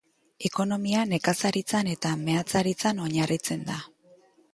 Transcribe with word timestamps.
Ekonomia 0.47 1.01
nekazaritzan 1.09 1.89
eta 1.91 2.13
meatzaritzan 2.21 3.03
oinarritzen 3.05 3.63
da. 3.69 3.77